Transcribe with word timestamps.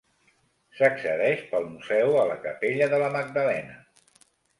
S'accedeix 0.77 1.43
pel 1.51 1.67
museu 1.73 2.17
a 2.21 2.23
la 2.31 2.37
capella 2.47 2.87
de 2.95 3.01
la 3.05 3.11
Magdalena. 3.17 3.77